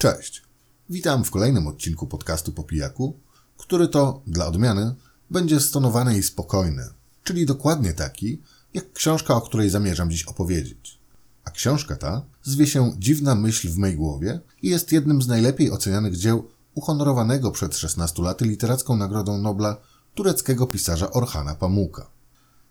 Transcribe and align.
Cześć. 0.00 0.42
Witam 0.90 1.24
w 1.24 1.30
kolejnym 1.30 1.66
odcinku 1.66 2.06
podcastu 2.06 2.52
po 2.52 2.62
pijaku, 2.62 3.18
który 3.56 3.88
to, 3.88 4.22
dla 4.26 4.46
odmiany, 4.46 4.94
będzie 5.30 5.60
stonowany 5.60 6.18
i 6.18 6.22
spokojny, 6.22 6.82
czyli 7.24 7.46
dokładnie 7.46 7.92
taki, 7.92 8.42
jak 8.74 8.92
książka, 8.92 9.34
o 9.34 9.40
której 9.40 9.70
zamierzam 9.70 10.10
dziś 10.10 10.24
opowiedzieć. 10.24 10.98
A 11.44 11.50
książka 11.50 11.96
ta 11.96 12.22
zwie 12.42 12.66
się 12.66 12.92
Dziwna 12.98 13.34
myśl 13.34 13.68
w 13.68 13.78
mej 13.78 13.96
głowie 13.96 14.40
i 14.62 14.68
jest 14.68 14.92
jednym 14.92 15.22
z 15.22 15.28
najlepiej 15.28 15.70
ocenianych 15.70 16.16
dzieł 16.16 16.48
uhonorowanego 16.74 17.50
przed 17.50 17.76
16 17.76 18.22
laty 18.22 18.44
literacką 18.44 18.96
Nagrodą 18.96 19.38
Nobla 19.38 19.76
tureckiego 20.14 20.66
pisarza 20.66 21.10
Orhana 21.10 21.54
Pamuka. 21.54 22.10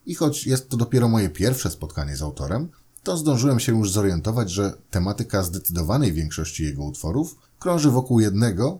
I 0.05 0.16
choć 0.16 0.48
jest 0.48 0.70
to 0.70 0.77
dopiero 0.77 1.07
moje 1.07 1.30
pierwsze 1.30 1.70
spotkanie 1.70 2.18
z 2.18 2.21
autorem, 2.21 2.70
to 3.04 3.18
zdążyłem 3.18 3.59
się 3.59 3.77
już 3.77 3.91
zorientować, 3.91 4.52
że 4.52 4.73
tematyka 4.89 5.43
zdecydowanej 5.43 6.13
większości 6.13 6.63
jego 6.63 6.84
utworów 6.84 7.36
krąży 7.59 7.91
wokół 7.91 8.20
jednego, 8.20 8.79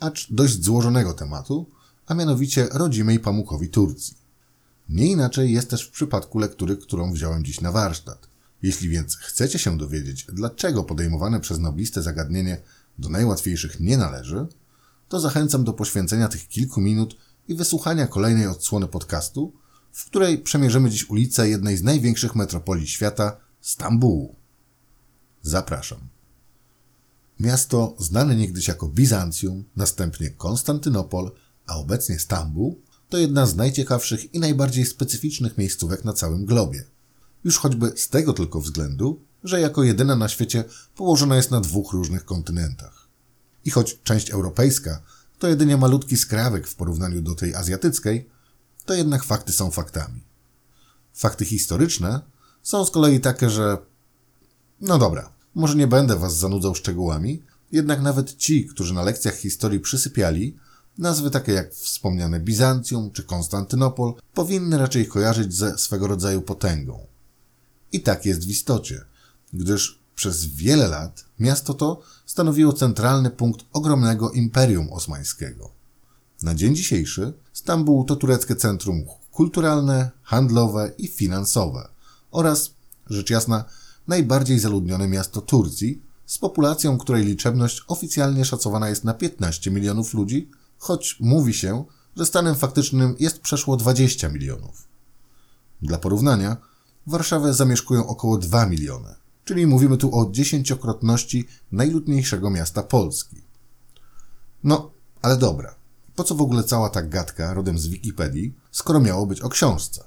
acz 0.00 0.26
dość 0.30 0.64
złożonego 0.64 1.12
tematu, 1.12 1.66
a 2.06 2.14
mianowicie 2.14 2.68
rodzimej 2.72 3.20
Pamukowi 3.20 3.68
Turcji. 3.68 4.16
Nie 4.88 5.06
inaczej 5.06 5.52
jest 5.52 5.70
też 5.70 5.88
w 5.88 5.90
przypadku 5.90 6.38
lektury, 6.38 6.76
którą 6.76 7.12
wziąłem 7.12 7.44
dziś 7.44 7.60
na 7.60 7.72
warsztat. 7.72 8.28
Jeśli 8.62 8.88
więc 8.88 9.16
chcecie 9.16 9.58
się 9.58 9.78
dowiedzieć, 9.78 10.26
dlaczego 10.32 10.84
podejmowane 10.84 11.40
przez 11.40 11.58
noblistę 11.58 12.02
zagadnienie 12.02 12.60
do 12.98 13.08
najłatwiejszych 13.08 13.80
nie 13.80 13.96
należy, 13.96 14.46
to 15.08 15.20
zachęcam 15.20 15.64
do 15.64 15.72
poświęcenia 15.72 16.28
tych 16.28 16.48
kilku 16.48 16.80
minut 16.80 17.16
i 17.48 17.54
wysłuchania 17.54 18.06
kolejnej 18.06 18.46
odsłony 18.46 18.88
podcastu, 18.88 19.52
w 19.92 20.06
której 20.06 20.38
przemierzymy 20.38 20.90
dziś 20.90 21.10
ulicę 21.10 21.48
jednej 21.48 21.76
z 21.76 21.82
największych 21.82 22.34
metropolii 22.34 22.88
świata, 22.88 23.36
Stambułu. 23.64 24.36
Zapraszam. 25.42 25.98
Miasto 27.40 27.94
znane 27.98 28.36
niegdyś 28.36 28.68
jako 28.68 28.88
Bizancjum, 28.88 29.64
następnie 29.76 30.30
Konstantynopol, 30.30 31.32
a 31.66 31.76
obecnie 31.76 32.18
Stambuł, 32.18 32.80
to 33.08 33.18
jedna 33.18 33.46
z 33.46 33.56
najciekawszych 33.56 34.34
i 34.34 34.40
najbardziej 34.40 34.86
specyficznych 34.86 35.58
miejscówek 35.58 36.04
na 36.04 36.12
całym 36.12 36.44
globie. 36.44 36.84
Już 37.44 37.58
choćby 37.58 37.92
z 37.96 38.08
tego 38.08 38.32
tylko 38.32 38.60
względu, 38.60 39.20
że 39.44 39.60
jako 39.60 39.82
jedyna 39.82 40.16
na 40.16 40.28
świecie 40.28 40.64
położona 40.96 41.36
jest 41.36 41.50
na 41.50 41.60
dwóch 41.60 41.92
różnych 41.92 42.24
kontynentach. 42.24 43.08
I 43.64 43.70
choć 43.70 43.98
część 44.02 44.30
europejska 44.30 45.02
to 45.38 45.48
jedynie 45.48 45.76
malutki 45.76 46.16
skrawek 46.16 46.66
w 46.66 46.74
porównaniu 46.74 47.22
do 47.22 47.34
tej 47.34 47.54
azjatyckiej, 47.54 48.28
to 48.84 48.94
jednak 48.94 49.24
fakty 49.24 49.52
są 49.52 49.70
faktami. 49.70 50.20
Fakty 51.14 51.44
historyczne 51.44 52.33
są 52.64 52.84
z 52.84 52.90
kolei 52.90 53.20
takie, 53.20 53.50
że. 53.50 53.78
No 54.80 54.98
dobra, 54.98 55.32
może 55.54 55.74
nie 55.74 55.86
będę 55.86 56.16
was 56.16 56.36
zanudzał 56.36 56.74
szczegółami, 56.74 57.42
jednak 57.72 58.02
nawet 58.02 58.36
ci, 58.36 58.66
którzy 58.66 58.94
na 58.94 59.02
lekcjach 59.02 59.36
historii 59.36 59.80
przysypiali, 59.80 60.56
nazwy 60.98 61.30
takie 61.30 61.52
jak 61.52 61.74
wspomniane 61.74 62.40
Bizancjum 62.40 63.10
czy 63.10 63.22
Konstantynopol 63.22 64.14
powinny 64.34 64.78
raczej 64.78 65.06
kojarzyć 65.06 65.54
ze 65.54 65.78
swego 65.78 66.06
rodzaju 66.06 66.42
potęgą. 66.42 67.06
I 67.92 68.00
tak 68.00 68.26
jest 68.26 68.46
w 68.46 68.50
istocie, 68.50 69.04
gdyż 69.52 69.98
przez 70.14 70.46
wiele 70.46 70.88
lat 70.88 71.24
miasto 71.38 71.74
to 71.74 72.02
stanowiło 72.26 72.72
centralny 72.72 73.30
punkt 73.30 73.64
ogromnego 73.72 74.30
imperium 74.30 74.92
osmańskiego. 74.92 75.70
Na 76.42 76.54
dzień 76.54 76.76
dzisiejszy 76.76 77.32
Stambuł 77.52 78.04
to 78.04 78.16
tureckie 78.16 78.56
centrum 78.56 79.04
kulturalne, 79.32 80.10
handlowe 80.22 80.92
i 80.98 81.08
finansowe 81.08 81.93
oraz, 82.34 82.70
rzecz 83.10 83.30
jasna, 83.30 83.64
najbardziej 84.08 84.58
zaludnione 84.58 85.08
miasto 85.08 85.40
Turcji 85.40 86.02
z 86.26 86.38
populacją, 86.38 86.98
której 86.98 87.24
liczebność 87.24 87.82
oficjalnie 87.88 88.44
szacowana 88.44 88.88
jest 88.88 89.04
na 89.04 89.14
15 89.14 89.70
milionów 89.70 90.14
ludzi, 90.14 90.50
choć 90.78 91.16
mówi 91.20 91.54
się, 91.54 91.84
że 92.16 92.26
stanem 92.26 92.54
faktycznym 92.54 93.16
jest 93.20 93.40
przeszło 93.40 93.76
20 93.76 94.28
milionów. 94.28 94.88
Dla 95.82 95.98
porównania, 95.98 96.56
Warszawę 97.06 97.54
zamieszkują 97.54 98.06
około 98.06 98.38
2 98.38 98.66
miliony, 98.66 99.14
czyli 99.44 99.66
mówimy 99.66 99.96
tu 99.96 100.18
o 100.18 100.30
dziesięciokrotności 100.30 101.46
najludniejszego 101.72 102.50
miasta 102.50 102.82
Polski. 102.82 103.36
No, 104.64 104.90
ale 105.22 105.36
dobra. 105.36 105.74
Po 106.16 106.24
co 106.24 106.34
w 106.34 106.42
ogóle 106.42 106.64
cała 106.64 106.90
ta 106.90 107.02
gadka 107.02 107.54
rodem 107.54 107.78
z 107.78 107.86
Wikipedii, 107.86 108.54
skoro 108.70 109.00
miało 109.00 109.26
być 109.26 109.40
o 109.40 109.48
książce? 109.48 110.04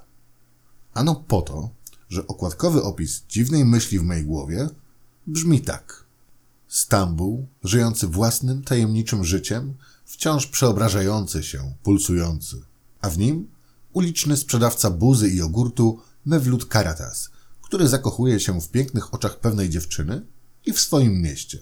Ano 0.94 1.14
po 1.28 1.42
to, 1.42 1.70
że 2.08 2.26
okładkowy 2.26 2.82
opis 2.82 3.22
dziwnej 3.28 3.64
myśli 3.64 3.98
w 3.98 4.02
mojej 4.02 4.24
głowie 4.24 4.68
brzmi 5.26 5.60
tak. 5.60 6.04
Stambuł, 6.68 7.46
żyjący 7.64 8.06
własnym, 8.06 8.62
tajemniczym 8.62 9.24
życiem, 9.24 9.74
wciąż 10.04 10.46
przeobrażający 10.46 11.42
się, 11.42 11.72
pulsujący, 11.82 12.60
a 13.00 13.10
w 13.10 13.18
nim 13.18 13.48
uliczny 13.92 14.36
sprzedawca 14.36 14.90
buzy 14.90 15.28
i 15.28 15.36
jogurtu 15.36 16.00
Mewlut 16.26 16.66
Karatas, 16.66 17.30
który 17.62 17.88
zakochuje 17.88 18.40
się 18.40 18.60
w 18.60 18.68
pięknych 18.68 19.14
oczach 19.14 19.40
pewnej 19.40 19.70
dziewczyny 19.70 20.22
i 20.66 20.72
w 20.72 20.80
swoim 20.80 21.22
mieście. 21.22 21.58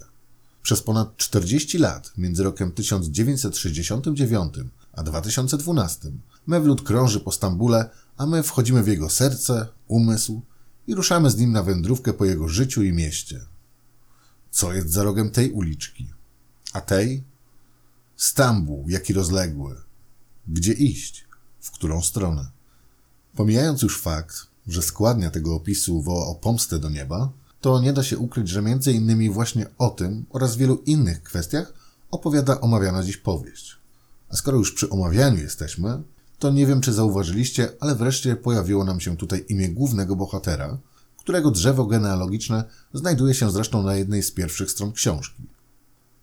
Przez 0.63 0.81
ponad 0.81 1.17
40 1.17 1.77
lat, 1.77 2.11
między 2.17 2.43
rokiem 2.43 2.71
1969 2.71 4.53
a 4.93 5.03
2012, 5.03 6.11
Mewlut 6.47 6.81
krąży 6.81 7.19
po 7.19 7.31
Stambule, 7.31 7.89
a 8.17 8.25
my 8.25 8.43
wchodzimy 8.43 8.83
w 8.83 8.87
jego 8.87 9.09
serce, 9.09 9.67
umysł 9.87 10.41
i 10.87 10.95
ruszamy 10.95 11.31
z 11.31 11.37
nim 11.37 11.51
na 11.51 11.63
wędrówkę 11.63 12.13
po 12.13 12.25
jego 12.25 12.47
życiu 12.47 12.83
i 12.83 12.93
mieście. 12.93 13.41
Co 14.51 14.73
jest 14.73 14.91
za 14.91 15.03
rogiem 15.03 15.29
tej 15.29 15.51
uliczki? 15.51 16.07
A 16.73 16.81
tej? 16.81 17.23
Stambuł, 18.15 18.89
jaki 18.89 19.13
rozległy. 19.13 19.75
Gdzie 20.47 20.73
iść? 20.73 21.25
W 21.61 21.71
którą 21.71 22.01
stronę? 22.01 22.49
Pomijając 23.35 23.81
już 23.81 24.01
fakt, 24.01 24.47
że 24.67 24.81
składnia 24.81 25.31
tego 25.31 25.55
opisu 25.55 26.01
woła 26.01 26.27
o 26.27 26.35
pomstę 26.35 26.79
do 26.79 26.89
nieba, 26.89 27.31
to 27.61 27.81
nie 27.81 27.93
da 27.93 28.03
się 28.03 28.17
ukryć, 28.17 28.49
że 28.49 28.61
między 28.61 28.91
innymi 28.91 29.29
właśnie 29.29 29.65
o 29.77 29.89
tym 29.89 30.25
oraz 30.29 30.55
wielu 30.55 30.75
innych 30.85 31.23
kwestiach 31.23 31.73
opowiada 32.11 32.61
omawiana 32.61 33.03
dziś 33.03 33.17
powieść. 33.17 33.77
A 34.29 34.35
skoro 34.35 34.57
już 34.57 34.71
przy 34.71 34.89
omawianiu 34.89 35.37
jesteśmy, 35.37 36.03
to 36.39 36.51
nie 36.51 36.67
wiem, 36.67 36.81
czy 36.81 36.93
zauważyliście, 36.93 37.69
ale 37.79 37.95
wreszcie 37.95 38.35
pojawiło 38.35 38.83
nam 38.83 38.99
się 38.99 39.17
tutaj 39.17 39.45
imię 39.49 39.69
głównego 39.69 40.15
bohatera, 40.15 40.77
którego 41.17 41.51
drzewo 41.51 41.85
genealogiczne 41.85 42.63
znajduje 42.93 43.33
się 43.33 43.51
zresztą 43.51 43.83
na 43.83 43.95
jednej 43.95 44.23
z 44.23 44.31
pierwszych 44.31 44.71
stron 44.71 44.91
książki. 44.91 45.43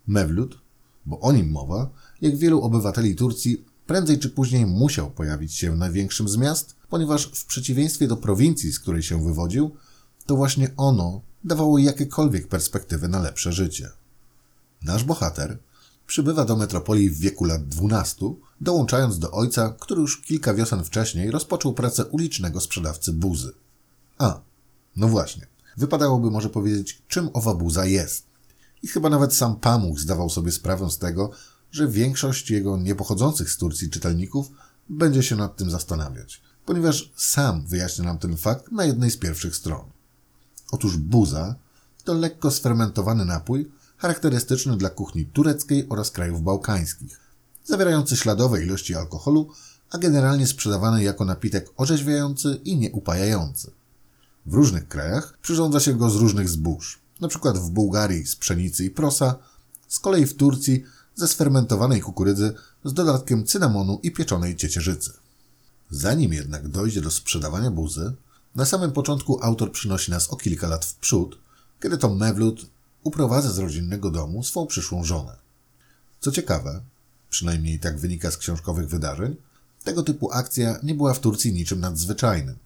Mewlut, 0.06 0.58
bo 1.06 1.20
o 1.20 1.32
nim 1.32 1.50
mowa, 1.50 1.90
jak 2.20 2.36
wielu 2.36 2.62
obywateli 2.62 3.16
Turcji, 3.16 3.64
prędzej 3.86 4.18
czy 4.18 4.30
później 4.30 4.66
musiał 4.66 5.10
pojawić 5.10 5.54
się 5.54 5.76
największym 5.76 6.28
z 6.28 6.36
miast, 6.36 6.76
ponieważ 6.88 7.26
w 7.26 7.46
przeciwieństwie 7.46 8.08
do 8.08 8.16
prowincji, 8.16 8.72
z 8.72 8.80
której 8.80 9.02
się 9.02 9.24
wywodził, 9.24 9.70
to 10.26 10.36
właśnie 10.36 10.70
ono 10.76 11.20
dawało 11.44 11.78
jakiekolwiek 11.78 12.48
perspektywy 12.48 13.08
na 13.08 13.20
lepsze 13.20 13.52
życie. 13.52 13.90
Nasz 14.82 15.04
bohater 15.04 15.58
przybywa 16.06 16.44
do 16.44 16.56
metropolii 16.56 17.10
w 17.10 17.18
wieku 17.18 17.44
lat 17.44 17.68
12, 17.68 18.34
dołączając 18.60 19.18
do 19.18 19.30
ojca, 19.30 19.74
który 19.80 20.00
już 20.00 20.22
kilka 20.22 20.54
wiosen 20.54 20.84
wcześniej 20.84 21.30
rozpoczął 21.30 21.72
pracę 21.72 22.04
ulicznego 22.04 22.60
sprzedawcy 22.60 23.12
buzy. 23.12 23.52
A, 24.18 24.40
no 24.96 25.08
właśnie, 25.08 25.46
wypadałoby 25.76 26.30
może 26.30 26.50
powiedzieć, 26.50 27.02
czym 27.08 27.30
owa 27.32 27.54
buza 27.54 27.86
jest. 27.86 28.26
I 28.82 28.88
chyba 28.88 29.10
nawet 29.10 29.34
sam 29.34 29.56
Pamuch 29.56 29.98
zdawał 29.98 30.30
sobie 30.30 30.52
sprawę 30.52 30.90
z 30.90 30.98
tego, 30.98 31.30
że 31.70 31.88
większość 31.88 32.50
jego 32.50 32.76
niepochodzących 32.76 33.50
z 33.50 33.56
Turcji 33.56 33.90
czytelników 33.90 34.50
będzie 34.88 35.22
się 35.22 35.36
nad 35.36 35.56
tym 35.56 35.70
zastanawiać, 35.70 36.42
ponieważ 36.66 37.12
sam 37.16 37.66
wyjaśnia 37.66 38.04
nam 38.04 38.18
ten 38.18 38.36
fakt 38.36 38.72
na 38.72 38.84
jednej 38.84 39.10
z 39.10 39.16
pierwszych 39.16 39.56
stron. 39.56 39.84
Otóż 40.72 40.96
buza 40.96 41.54
to 42.04 42.14
lekko 42.14 42.50
sfermentowany 42.50 43.24
napój 43.24 43.70
charakterystyczny 43.98 44.76
dla 44.76 44.90
kuchni 44.90 45.26
tureckiej 45.26 45.88
oraz 45.88 46.10
krajów 46.10 46.42
bałkańskich, 46.42 47.20
zawierający 47.64 48.16
śladowe 48.16 48.62
ilości 48.62 48.94
alkoholu, 48.94 49.48
a 49.90 49.98
generalnie 49.98 50.46
sprzedawany 50.46 51.02
jako 51.02 51.24
napitek 51.24 51.70
orzeźwiający 51.76 52.60
i 52.64 52.76
nieupajający. 52.76 53.70
W 54.46 54.54
różnych 54.54 54.88
krajach 54.88 55.38
przyrządza 55.42 55.80
się 55.80 55.94
go 55.94 56.10
z 56.10 56.16
różnych 56.16 56.48
zbóż, 56.48 57.00
np. 57.20 57.52
w 57.52 57.70
Bułgarii 57.70 58.26
z 58.26 58.36
pszenicy 58.36 58.84
i 58.84 58.90
prosa, 58.90 59.34
z 59.88 59.98
kolei 59.98 60.26
w 60.26 60.36
Turcji 60.36 60.84
ze 61.14 61.28
sfermentowanej 61.28 62.00
kukurydzy 62.00 62.54
z 62.84 62.92
dodatkiem 62.92 63.44
cynamonu 63.44 64.00
i 64.02 64.12
pieczonej 64.12 64.56
ciecierzycy. 64.56 65.12
Zanim 65.90 66.32
jednak 66.32 66.68
dojdzie 66.68 67.00
do 67.00 67.10
sprzedawania 67.10 67.70
buzy, 67.70 68.12
na 68.54 68.64
samym 68.64 68.92
początku 68.92 69.38
autor 69.42 69.72
przynosi 69.72 70.10
nas 70.10 70.30
o 70.30 70.36
kilka 70.36 70.68
lat 70.68 70.84
w 70.84 70.94
przód, 70.94 71.38
kiedy 71.82 71.98
to 71.98 72.14
Mewlut 72.14 72.66
uprowadza 73.04 73.52
z 73.52 73.58
rodzinnego 73.58 74.10
domu 74.10 74.42
swą 74.42 74.66
przyszłą 74.66 75.04
żonę. 75.04 75.36
Co 76.20 76.32
ciekawe, 76.32 76.80
przynajmniej 77.30 77.80
tak 77.80 77.98
wynika 77.98 78.30
z 78.30 78.36
książkowych 78.36 78.88
wydarzeń, 78.88 79.36
tego 79.84 80.02
typu 80.02 80.32
akcja 80.32 80.78
nie 80.82 80.94
była 80.94 81.14
w 81.14 81.20
Turcji 81.20 81.52
niczym 81.52 81.80
nadzwyczajnym. 81.80 82.56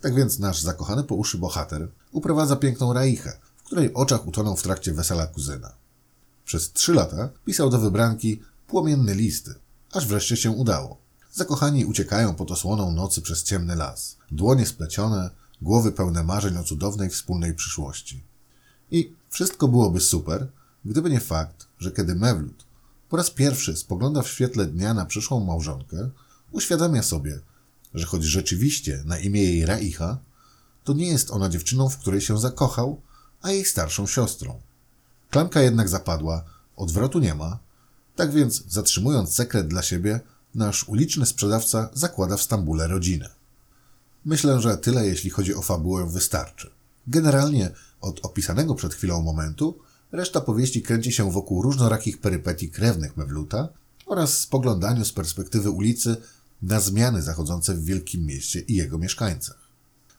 Tak 0.00 0.14
więc 0.14 0.38
nasz 0.38 0.60
zakochany 0.60 1.04
po 1.04 1.14
uszy 1.14 1.38
bohater 1.38 1.88
uprowadza 2.12 2.56
piękną 2.56 2.92
Raichę, 2.92 3.32
w 3.56 3.62
której 3.62 3.94
oczach 3.94 4.26
utonął 4.26 4.56
w 4.56 4.62
trakcie 4.62 4.92
wesela 4.92 5.26
kuzyna. 5.26 5.72
Przez 6.44 6.72
trzy 6.72 6.94
lata 6.94 7.28
pisał 7.44 7.70
do 7.70 7.78
wybranki 7.78 8.42
płomienne 8.66 9.14
listy, 9.14 9.54
aż 9.92 10.06
wreszcie 10.06 10.36
się 10.36 10.50
udało. 10.50 10.96
Zakochani 11.32 11.84
uciekają 11.84 12.34
pod 12.34 12.50
osłoną 12.50 12.92
nocy 12.92 13.22
przez 13.22 13.42
ciemny 13.42 13.76
las. 13.76 14.16
Dłonie 14.30 14.66
splecione, 14.66 15.30
głowy 15.62 15.92
pełne 15.92 16.22
marzeń 16.22 16.56
o 16.56 16.64
cudownej 16.64 17.10
wspólnej 17.10 17.54
przyszłości. 17.54 18.22
I 18.90 19.12
wszystko 19.30 19.68
byłoby 19.68 20.00
super, 20.00 20.46
gdyby 20.84 21.10
nie 21.10 21.20
fakt, 21.20 21.66
że 21.78 21.90
kiedy 21.90 22.14
Mewlut 22.14 22.64
po 23.14 23.16
raz 23.16 23.30
pierwszy 23.30 23.76
spogląda 23.76 24.22
w 24.22 24.28
świetle 24.28 24.66
dnia 24.66 24.94
na 24.94 25.06
przyszłą 25.06 25.44
małżonkę, 25.44 26.10
uświadamia 26.52 27.02
sobie, 27.02 27.40
że 27.94 28.06
choć 28.06 28.24
rzeczywiście 28.24 29.02
na 29.04 29.18
imię 29.18 29.42
jej 29.42 29.66
Raicha, 29.66 30.18
to 30.84 30.92
nie 30.92 31.08
jest 31.08 31.30
ona 31.30 31.48
dziewczyną, 31.48 31.88
w 31.88 31.98
której 31.98 32.20
się 32.20 32.38
zakochał, 32.38 33.00
a 33.42 33.50
jej 33.50 33.64
starszą 33.64 34.06
siostrą. 34.06 34.60
Klamka 35.30 35.62
jednak 35.62 35.88
zapadła, 35.88 36.44
odwrotu 36.76 37.18
nie 37.18 37.34
ma, 37.34 37.58
tak 38.16 38.32
więc 38.32 38.64
zatrzymując 38.68 39.34
sekret 39.34 39.68
dla 39.68 39.82
siebie, 39.82 40.20
nasz 40.54 40.88
uliczny 40.88 41.26
sprzedawca 41.26 41.90
zakłada 41.92 42.36
w 42.36 42.42
Stambule 42.42 42.88
rodzinę. 42.88 43.28
Myślę, 44.24 44.60
że 44.60 44.76
tyle 44.76 45.06
jeśli 45.06 45.30
chodzi 45.30 45.54
o 45.54 45.62
fabułę 45.62 46.10
wystarczy. 46.10 46.70
Generalnie 47.06 47.70
od 48.00 48.20
opisanego 48.24 48.74
przed 48.74 48.94
chwilą 48.94 49.22
momentu 49.22 49.78
reszta 50.12 50.40
powieści 50.40 50.82
kręci 50.82 51.12
się 51.12 51.32
wokół 51.32 51.62
różnorakich 51.62 52.18
perypetii 52.20 52.70
krewnych 52.70 53.16
Mewluta 53.16 53.68
oraz 54.06 54.38
spoglądaniu 54.38 55.04
z 55.04 55.12
perspektywy 55.12 55.70
ulicy 55.70 56.16
na 56.62 56.80
zmiany 56.80 57.22
zachodzące 57.22 57.74
w 57.74 57.84
wielkim 57.84 58.26
mieście 58.26 58.60
i 58.60 58.74
jego 58.74 58.98
mieszkańcach. 58.98 59.58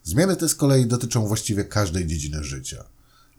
Zmiany 0.03 0.35
te 0.35 0.49
z 0.49 0.55
kolei 0.55 0.85
dotyczą 0.85 1.27
właściwie 1.27 1.65
każdej 1.65 2.07
dziedziny 2.07 2.43
życia. 2.43 2.83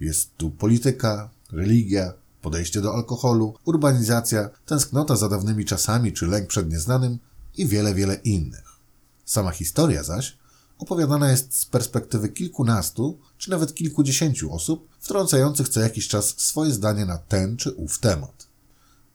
Jest 0.00 0.36
tu 0.36 0.50
polityka, 0.50 1.30
religia, 1.52 2.12
podejście 2.42 2.80
do 2.80 2.94
alkoholu, 2.94 3.54
urbanizacja, 3.64 4.50
tęsknota 4.66 5.16
za 5.16 5.28
dawnymi 5.28 5.64
czasami 5.64 6.12
czy 6.12 6.26
lęk 6.26 6.48
przed 6.48 6.70
nieznanym 6.70 7.18
i 7.56 7.66
wiele, 7.66 7.94
wiele 7.94 8.14
innych. 8.14 8.76
Sama 9.24 9.50
historia 9.50 10.02
zaś 10.02 10.36
opowiadana 10.78 11.30
jest 11.30 11.56
z 11.56 11.66
perspektywy 11.66 12.28
kilkunastu 12.28 13.18
czy 13.38 13.50
nawet 13.50 13.74
kilkudziesięciu 13.74 14.52
osób, 14.52 14.88
wtrącających 15.00 15.68
co 15.68 15.80
jakiś 15.80 16.08
czas 16.08 16.34
swoje 16.36 16.72
zdanie 16.72 17.06
na 17.06 17.18
ten 17.18 17.56
czy 17.56 17.72
ów 17.72 17.98
temat. 17.98 18.46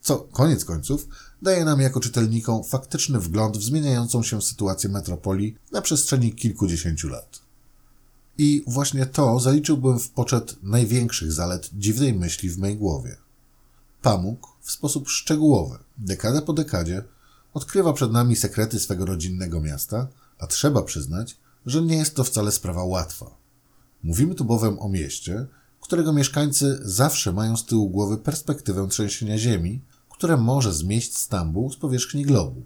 Co 0.01 0.19
koniec 0.19 0.65
końców 0.65 1.07
daje 1.41 1.65
nam 1.65 1.81
jako 1.81 1.99
czytelnikom 1.99 2.63
faktyczny 2.63 3.19
wgląd 3.19 3.57
w 3.57 3.63
zmieniającą 3.63 4.23
się 4.23 4.41
sytuację 4.41 4.89
metropolii 4.89 5.55
na 5.71 5.81
przestrzeni 5.81 6.33
kilkudziesięciu 6.33 7.09
lat. 7.09 7.39
I 8.37 8.63
właśnie 8.67 9.05
to 9.05 9.39
zaliczyłbym 9.39 9.99
w 9.99 10.09
poczet 10.09 10.55
największych 10.63 11.31
zalet 11.31 11.69
dziwnej 11.73 12.13
myśli 12.13 12.49
w 12.49 12.57
mej 12.57 12.77
głowie. 12.77 13.17
Pamuk 14.01 14.47
w 14.61 14.71
sposób 14.71 15.09
szczegółowy, 15.09 15.77
dekadę 15.97 16.41
po 16.41 16.53
dekadzie, 16.53 17.03
odkrywa 17.53 17.93
przed 17.93 18.11
nami 18.11 18.35
sekrety 18.35 18.79
swego 18.79 19.05
rodzinnego 19.05 19.61
miasta, 19.61 20.07
a 20.39 20.47
trzeba 20.47 20.81
przyznać, 20.81 21.37
że 21.65 21.81
nie 21.81 21.95
jest 21.95 22.15
to 22.15 22.23
wcale 22.23 22.51
sprawa 22.51 22.83
łatwa. 22.83 23.37
Mówimy 24.03 24.35
tu 24.35 24.45
bowiem 24.45 24.79
o 24.79 24.89
mieście, 24.89 25.47
którego 25.81 26.13
mieszkańcy 26.13 26.79
zawsze 26.81 27.33
mają 27.33 27.57
z 27.57 27.65
tyłu 27.65 27.89
głowy 27.89 28.17
perspektywę 28.17 28.87
trzęsienia 28.87 29.37
ziemi, 29.37 29.81
które 30.09 30.37
może 30.37 30.73
zmieść 30.73 31.17
Stambuł 31.17 31.71
z 31.71 31.77
powierzchni 31.77 32.23
globu. 32.23 32.63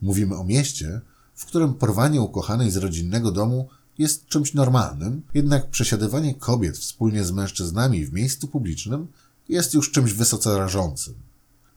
Mówimy 0.00 0.36
o 0.36 0.44
mieście, 0.44 1.00
w 1.34 1.46
którym 1.46 1.74
porwanie 1.74 2.20
ukochanej 2.20 2.70
z 2.70 2.76
rodzinnego 2.76 3.32
domu 3.32 3.68
jest 3.98 4.26
czymś 4.26 4.54
normalnym, 4.54 5.22
jednak 5.34 5.70
przesiadywanie 5.70 6.34
kobiet 6.34 6.78
wspólnie 6.78 7.24
z 7.24 7.30
mężczyznami 7.30 8.06
w 8.06 8.12
miejscu 8.12 8.48
publicznym 8.48 9.06
jest 9.48 9.74
już 9.74 9.90
czymś 9.90 10.12
wysoce 10.12 10.58
rażącym. 10.58 11.14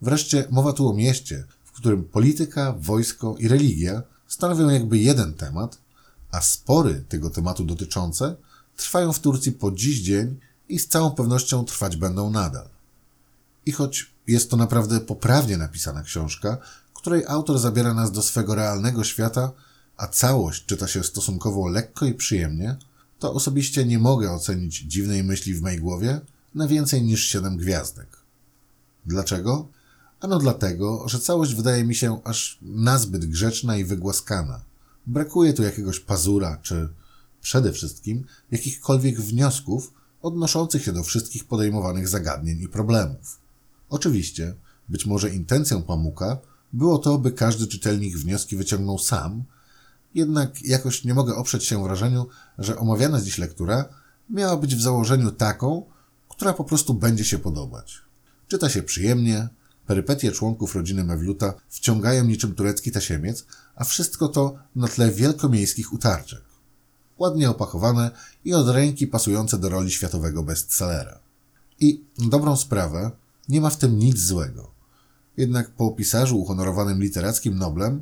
Wreszcie 0.01 0.47
mowa 0.51 0.73
tu 0.73 0.89
o 0.89 0.93
mieście, 0.93 1.43
w 1.63 1.71
którym 1.71 2.03
polityka, 2.03 2.75
wojsko 2.79 3.35
i 3.39 3.47
religia 3.47 4.03
stanowią 4.27 4.69
jakby 4.69 4.97
jeden 4.97 5.33
temat, 5.33 5.77
a 6.31 6.41
spory 6.41 7.03
tego 7.09 7.29
tematu 7.29 7.65
dotyczące 7.65 8.35
trwają 8.75 9.13
w 9.13 9.19
Turcji 9.19 9.51
po 9.51 9.71
dziś 9.71 10.01
dzień 10.01 10.39
i 10.69 10.79
z 10.79 10.87
całą 10.87 11.11
pewnością 11.11 11.65
trwać 11.65 11.97
będą 11.97 12.29
nadal. 12.29 12.69
I 13.65 13.71
choć 13.71 14.11
jest 14.27 14.49
to 14.49 14.57
naprawdę 14.57 14.99
poprawnie 14.99 15.57
napisana 15.57 16.03
książka, 16.03 16.57
której 16.93 17.25
autor 17.27 17.59
zabiera 17.59 17.93
nas 17.93 18.11
do 18.11 18.21
swego 18.21 18.55
realnego 18.55 19.03
świata, 19.03 19.51
a 19.97 20.07
całość 20.07 20.65
czyta 20.65 20.87
się 20.87 21.03
stosunkowo 21.03 21.67
lekko 21.67 22.05
i 22.05 22.13
przyjemnie, 22.13 22.75
to 23.19 23.33
osobiście 23.33 23.85
nie 23.85 23.99
mogę 23.99 24.31
ocenić 24.31 24.79
dziwnej 24.79 25.23
myśli 25.23 25.53
w 25.53 25.61
mojej 25.61 25.79
głowie 25.79 26.21
na 26.55 26.67
więcej 26.67 27.03
niż 27.03 27.23
7 27.23 27.57
gwiazdek. 27.57 28.17
Dlaczego? 29.05 29.67
Ano 30.19 30.39
dlatego, 30.39 31.03
że 31.09 31.19
całość 31.19 31.55
wydaje 31.55 31.83
mi 31.83 31.95
się 31.95 32.21
aż 32.23 32.57
nazbyt 32.61 33.25
grzeczna 33.25 33.77
i 33.77 33.85
wygłaskana. 33.85 34.61
Brakuje 35.07 35.53
tu 35.53 35.63
jakiegoś 35.63 35.99
pazura, 35.99 36.57
czy 36.61 36.89
przede 37.41 37.73
wszystkim 37.73 38.25
jakichkolwiek 38.51 39.21
wniosków 39.21 39.93
odnoszących 40.21 40.83
się 40.83 40.93
do 40.93 41.03
wszystkich 41.03 41.45
podejmowanych 41.45 42.07
zagadnień 42.07 42.61
i 42.61 42.67
problemów. 42.67 43.39
Oczywiście, 43.89 44.53
być 44.89 45.05
może 45.05 45.29
intencją 45.29 45.81
Pamuka 45.81 46.37
było 46.73 46.97
to, 46.97 47.17
by 47.17 47.31
każdy 47.31 47.67
czytelnik 47.67 48.17
wnioski 48.17 48.57
wyciągnął 48.57 48.99
sam, 48.99 49.43
jednak 50.15 50.61
jakoś 50.61 51.03
nie 51.03 51.13
mogę 51.13 51.35
oprzeć 51.35 51.65
się 51.65 51.83
wrażeniu, 51.83 52.27
że 52.57 52.77
omawiana 52.77 53.21
dziś 53.21 53.37
lektura 53.37 53.85
miała 54.29 54.57
być 54.57 54.75
w 54.75 54.81
założeniu 54.81 55.31
taką, 55.31 55.85
która 56.29 56.53
po 56.53 56.63
prostu 56.63 56.93
będzie 56.93 57.25
się 57.25 57.39
podobać. 57.39 58.01
Czyta 58.47 58.69
się 58.69 58.83
przyjemnie, 58.83 59.49
perypetie 59.87 60.31
członków 60.31 60.75
rodziny 60.75 61.03
Mewluta 61.03 61.53
wciągają 61.69 62.23
niczym 62.23 62.55
turecki 62.55 62.91
tasiemiec, 62.91 63.45
a 63.75 63.83
wszystko 63.83 64.27
to 64.27 64.55
na 64.75 64.87
tle 64.87 65.11
wielkomiejskich 65.11 65.93
utarczek. 65.93 66.41
Ładnie 67.19 67.49
opakowane 67.49 68.11
i 68.45 68.53
od 68.53 68.69
ręki 68.69 69.07
pasujące 69.07 69.57
do 69.57 69.69
roli 69.69 69.91
światowego 69.91 70.43
bestsellera. 70.43 71.19
I 71.79 72.03
dobrą 72.17 72.57
sprawę 72.57 73.11
nie 73.49 73.61
ma 73.61 73.69
w 73.69 73.77
tym 73.77 73.99
nic 73.99 74.19
złego. 74.19 74.71
Jednak 75.37 75.71
po 75.71 75.91
pisarzu 75.91 76.39
uhonorowanym 76.39 77.01
literackim 77.01 77.57
Noblem 77.57 78.01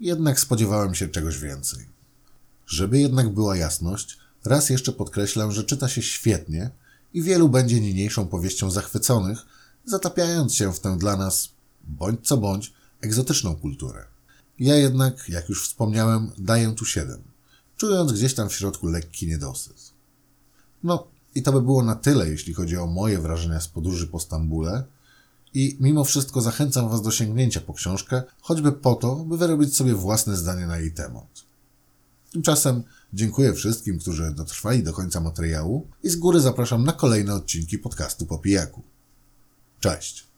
jednak 0.00 0.40
spodziewałem 0.40 0.94
się 0.94 1.08
czegoś 1.08 1.38
więcej. 1.38 1.88
Żeby 2.66 3.00
jednak 3.00 3.28
była 3.28 3.56
jasność, 3.56 4.18
raz 4.44 4.70
jeszcze 4.70 4.92
podkreślę, 4.92 5.52
że 5.52 5.64
czyta 5.64 5.88
się 5.88 6.02
świetnie 6.02 6.70
i 7.14 7.22
wielu 7.22 7.48
będzie 7.48 7.80
niniejszą 7.80 8.26
powieścią 8.26 8.70
zachwyconych, 8.70 9.46
zatapiając 9.90 10.54
się 10.54 10.72
w 10.72 10.80
tę 10.80 10.98
dla 10.98 11.16
nas, 11.16 11.48
bądź 11.84 12.26
co 12.28 12.36
bądź, 12.36 12.72
egzotyczną 13.00 13.56
kulturę. 13.56 14.04
Ja 14.58 14.76
jednak, 14.76 15.28
jak 15.28 15.48
już 15.48 15.68
wspomniałem, 15.68 16.30
daję 16.38 16.74
tu 16.76 16.84
siedem, 16.84 17.22
czując 17.76 18.12
gdzieś 18.12 18.34
tam 18.34 18.48
w 18.48 18.54
środku 18.54 18.86
lekki 18.86 19.26
niedosyt. 19.26 19.90
No, 20.82 21.06
i 21.34 21.42
to 21.42 21.52
by 21.52 21.62
było 21.62 21.82
na 21.82 21.96
tyle, 21.96 22.28
jeśli 22.28 22.54
chodzi 22.54 22.76
o 22.76 22.86
moje 22.86 23.18
wrażenia 23.18 23.60
z 23.60 23.68
podróży 23.68 24.06
po 24.06 24.20
Stambule. 24.20 24.84
I 25.54 25.76
mimo 25.80 26.04
wszystko 26.04 26.40
zachęcam 26.40 26.88
Was 26.88 27.02
do 27.02 27.10
sięgnięcia 27.10 27.60
po 27.60 27.74
książkę, 27.74 28.22
choćby 28.40 28.72
po 28.72 28.94
to, 28.94 29.16
by 29.16 29.38
wyrobić 29.38 29.76
sobie 29.76 29.94
własne 29.94 30.36
zdanie 30.36 30.66
na 30.66 30.78
jej 30.78 30.92
temat. 30.92 31.44
Tymczasem 32.32 32.82
dziękuję 33.12 33.54
wszystkim, 33.54 33.98
którzy 33.98 34.30
dotrwali 34.30 34.82
do 34.82 34.92
końca 34.92 35.20
materiału 35.20 35.86
i 36.02 36.08
z 36.10 36.16
góry 36.16 36.40
zapraszam 36.40 36.84
na 36.84 36.92
kolejne 36.92 37.34
odcinki 37.34 37.78
podcastu 37.78 38.26
po 38.26 38.38
pijaku. 38.38 38.82
Cześć! 39.80 40.29